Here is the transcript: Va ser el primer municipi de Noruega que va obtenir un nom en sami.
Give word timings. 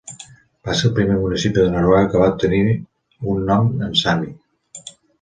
Va 0.69 0.75
ser 0.79 0.89
el 0.89 0.95
primer 0.99 1.17
municipi 1.25 1.59
de 1.59 1.67
Noruega 1.75 2.09
que 2.15 2.21
va 2.23 2.31
obtenir 2.33 2.65
un 3.35 3.49
nom 3.53 3.73
en 3.89 3.97
sami. 4.05 4.39